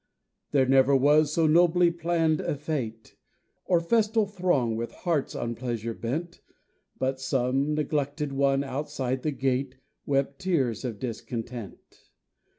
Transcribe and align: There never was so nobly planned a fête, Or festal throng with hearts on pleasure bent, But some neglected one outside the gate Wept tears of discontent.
There 0.49 0.65
never 0.65 0.95
was 0.95 1.31
so 1.31 1.45
nobly 1.45 1.91
planned 1.91 2.41
a 2.41 2.55
fête, 2.55 3.13
Or 3.65 3.79
festal 3.79 4.25
throng 4.25 4.75
with 4.75 4.89
hearts 4.91 5.35
on 5.35 5.53
pleasure 5.53 5.93
bent, 5.93 6.41
But 6.97 7.19
some 7.19 7.75
neglected 7.75 8.31
one 8.33 8.63
outside 8.63 9.21
the 9.21 9.29
gate 9.31 9.75
Wept 10.07 10.39
tears 10.39 10.83
of 10.83 10.97
discontent. 10.97 12.09